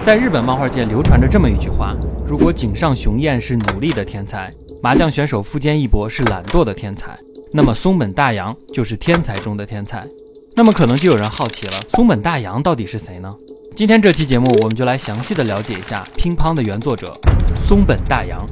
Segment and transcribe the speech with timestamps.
[0.00, 1.94] 在日本漫画界流传着这么一句话：
[2.26, 7.18] 如果井上雄彦是努力的天才，麻将选手富坚义博是懒惰的天才，
[7.52, 10.06] 那么松本大洋就是天才中的天才。
[10.54, 13.34] 那么可能就有人好奇了，松本大洋到底是谁呢？
[13.76, 17.16] 今天这期节目，我们就来详细的了解一下乒乓的原作者
[17.54, 18.44] 松本大洋。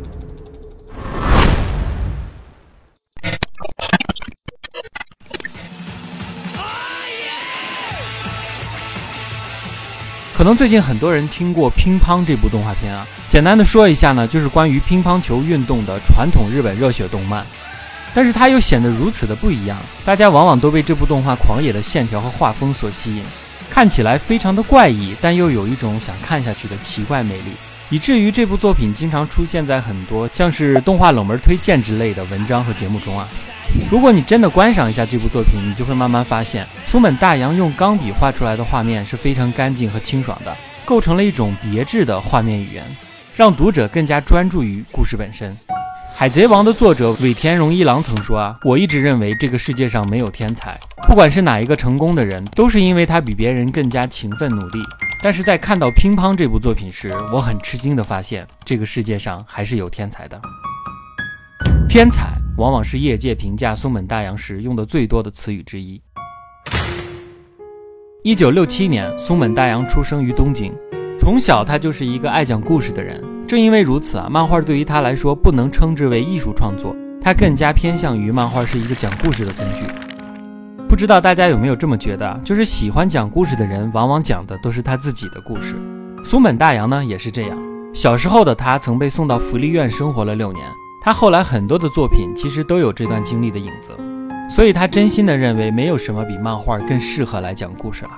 [10.37, 17.43] 可能最近很多人听过《乒乓》这部动画片啊，简单的说一下呢，就是关于乒乓球运动的传统日本热血动漫。
[18.15, 23.23] 但是它又显得如此的不一样，大家往往都被这部动画狂野的线条和画风所吸引，
[23.71, 27.53] 看起来非常的怪异，但又有一种想看下去的奇怪魅力，
[27.89, 33.27] 以至于这部作品经常出现在很多像是动画冷门推荐之类的文章和节目中啊。
[33.91, 42.85] 如果你真的观赏一下这部作品，你就会慢慢发现，松本大洋用钢笔画出来的画面是非常干净和清爽的，构成了一种别致的画面语言，
[43.37, 45.53] 让读者更加专注于故事本身。
[46.19, 54.83] 《海贼王》的作者尾田荣一郎曾说啊，我一直认为这个世界上没有天才，不管是哪一个成功的人，都是因为他比别人更加勤奋努力。
[55.23, 60.41] 但是在看到《乒乓》这部作品时，我很吃惊地发现，这个世界上还是有天才的。
[61.89, 62.37] 天才。
[62.57, 66.01] 往往是业界评价松本大洋时用的最多的词语之一。
[68.23, 70.73] 一九六七年，松本大洋出生于东京，
[71.19, 73.23] 从小他就是一个爱讲故事的人。
[73.47, 79.85] 正因为如此啊，漫画对于他来说不能称之为艺术创作，他更加偏向于漫画是一个讲故事的工具。
[80.89, 82.41] 不知道大家有没有这么觉得？
[82.43, 85.77] 就是喜欢讲故事的人，往往讲的都是他自己的故事。
[86.25, 87.59] 松本大洋呢，也是这样。
[87.93, 90.65] 小时候的他曾被送到福利院生活了六年。
[91.07, 93.97] 他后来很多的作品其实都有这段经历的影子，
[94.51, 98.11] 所以他真心的认为没有什么比漫画更适合来讲故事了。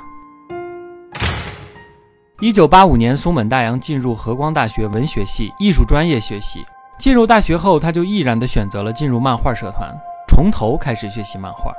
[2.40, 6.64] 一九八五年，松本大洋进入和光大学文学系艺术专业学习。
[6.98, 9.94] 进入大学后，他就毅然的选择了进入漫画社团，
[10.26, 11.70] 从头开始学习漫画。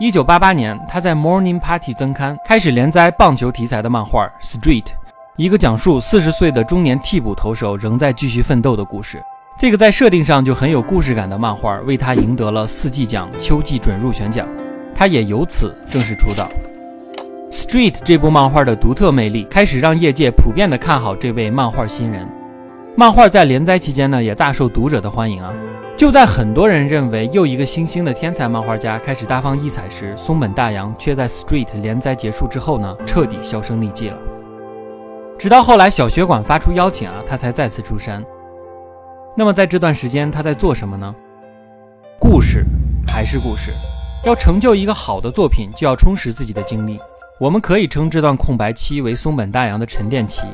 [0.00, 4.82] 一九八八年，他在 Morning Party 增刊开始连载棒球题材的漫画《Street》，
[5.36, 9.22] 一个讲述四十岁的中年替补投手仍在继续奋斗的故事。
[9.58, 14.46] 这个在设定上就很有故事感的漫画，为他赢得了四季奖秋季准入选奖，
[14.94, 16.46] 他也由此正式出道。
[17.50, 22.28] Street 这部漫画的独特魅力，开始让业界普遍的看好这位漫画新人。
[22.96, 25.50] 漫画在连载期间呢，也大受读者的欢迎啊。
[25.96, 34.18] 就在很多人认为又一个新兴的天才漫画家开始大放异彩时，松本大洋却在 Street 连载结束之后呢，彻底销声匿迹了。
[35.38, 38.22] 直到后来小学馆发出邀请啊，他才再次出山。
[39.38, 41.14] 那么在这段时间，他在做什么呢？
[42.18, 42.64] 故事
[43.06, 43.70] 还是故事。
[44.24, 46.98] 要成就一个好的作品，就要充实自己的经历。
[47.38, 50.46] 我们可以称这段空白期为松本大洋的沉淀期。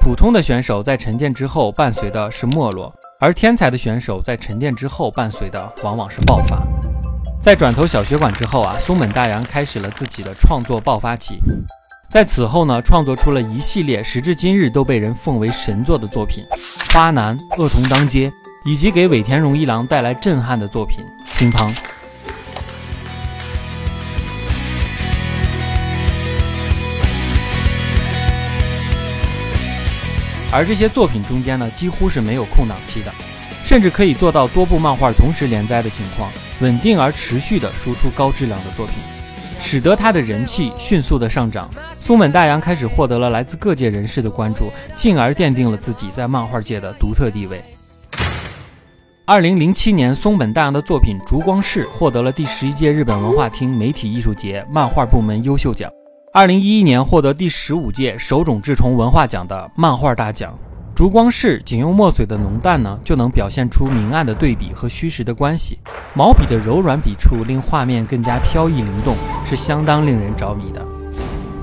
[0.00, 6.66] 普通的选手在沉淀之后，伴随的是没落；而天才的选手在沉淀之后，伴随的往往是爆发。
[7.42, 11.38] 在转投小学馆之后啊，松本大洋开始了自己的创作爆发期。
[12.10, 16.44] 在此后呢，创作出了一系列时至今日都被人奉为神作的作品，
[16.92, 18.28] 《花男》《恶童当街》，
[18.64, 21.04] 以及给尾田荣一郎带来震撼的作品
[21.38, 21.72] 《乒乓》。
[30.50, 33.14] 而这些作品中间呢，几乎是没有空档期的，
[33.62, 36.28] 甚至可以做到多部漫画同时连载的情况，
[36.58, 38.94] 稳定而持续的输出高质量的作品。
[39.60, 47.62] 使得他的人气迅速的上涨，松本大洋开始获得了来自各界人士的关注，进而奠定了自己在漫画界的独特地位。
[49.26, 55.88] 二零零七年，松本大洋的作品《烛光室》获得了第十一届日本文化厅媒体艺术节漫画部门优秀奖。
[56.32, 60.58] 二零一一年，获得第十五届手冢治虫文化奖的漫画大奖。
[61.00, 65.78] 烛光室仅用墨水的浓淡呢，就能表现出明暗的对比和虚实的关系。
[66.12, 69.16] 毛笔的柔软笔触令画面更加飘逸灵动，
[69.46, 70.86] 是相当令人着迷的。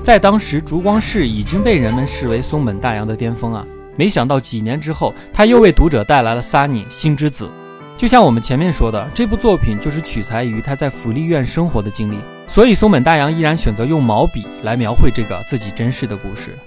[0.02, 3.64] 在当时，烛光室已经被人们视为松本大洋的巅峰啊！
[3.94, 7.44] 没想到几年之后，他又为读者带来了《Sunny 星之子》。
[7.96, 12.16] 就像我们前面说的，这部作品就是取材于他在福利院生活的经历，
[12.48, 16.58] 所以松本大洋依然选择用毛笔来描绘这个自己真实的故事。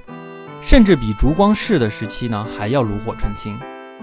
[0.62, 3.58] 甚至比烛光式的时期呢还要炉火纯青，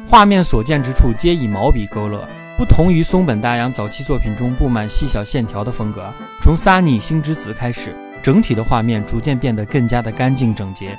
[0.06, 2.28] 画面所见之处皆以毛笔勾勒，
[2.58, 6.12] 不同于松本大洋早期作品中布满细小线条的风格。
[6.42, 10.98] 从《萨尼星之子》开始，整体的画面逐渐变得更加的干净整洁，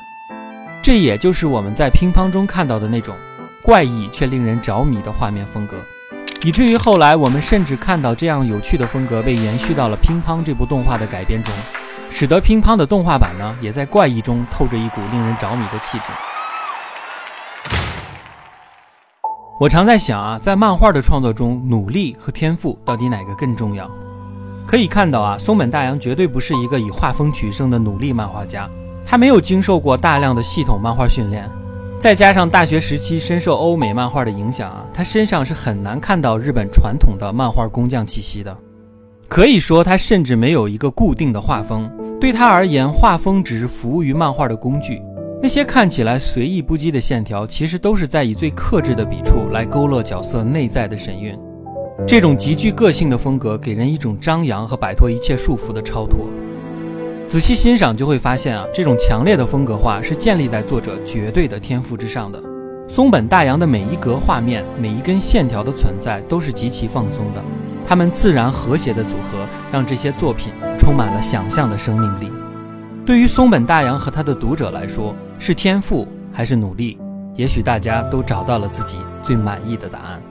[0.81, 3.13] 这也就是我们在乒乓中看到的那种
[3.61, 5.77] 怪异却令人着迷的画面风格。
[6.41, 11.53] 以至于后来我们甚至看到这样有趣的风格被延续到了《乒乓》这部动画的改编中。
[12.09, 16.05] 使得乒乓的动画版呢，也在怪异中透着一股令人着迷的气质。
[19.59, 23.89] 我常在想啊，在漫画的创作中，努力和天赋到底哪个更重要？
[24.65, 28.69] 可以看到啊，松本大洋绝对不是一个以画风取胜的努力漫画家，
[29.05, 31.49] 他没有经受过大量的系统漫画训练，
[31.99, 38.55] 再加上大学时期深受欧美漫画的影响啊，他身上是很难看到日本传统的漫画工匠气息的。
[39.29, 41.89] 可以说，他甚至没有一个固定的画风。
[42.19, 45.03] 对他而言，画风只是服务于漫画的工具。
[45.39, 51.37] 那些看起来随意不羁的线条，其实都是在以最克制的笔触来勾勒角色内在的神韵。
[52.07, 56.25] 这种极具个性的风格，给人一种张扬和摆脱一切束缚的超脱。
[57.27, 62.41] 仔细欣赏就会发现啊，这种强烈的风格化是建立在作者绝对的天赋之上的。
[62.87, 67.43] 松本大洋的每一格画面、每一根线条的存在，都是极其放松的。
[67.89, 72.31] 他们自然和谐的组合，让这些作品充满了想象的生命力。
[73.03, 76.99] 对于松本大洋和他的读者来说，是天赋还是努力？
[77.35, 80.21] 也许大家都找到了自己最满意的答案。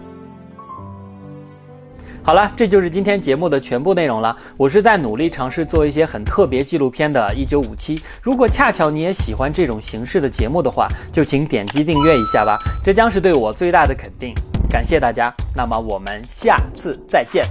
[2.23, 4.37] 好了，这就是今天节目的全部内容了。
[4.57, 7.99] 我是在努力尝试做一些很特别纪录片的《一九五七》。
[8.23, 14.33] 如果恰巧你也喜欢这种形式的节目的话，就请点击订阅一下吧，这将是对我最大的肯定。
[14.71, 17.45] 感谢大家，那么我们下次再见。